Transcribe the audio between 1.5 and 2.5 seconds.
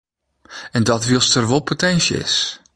potinsje is.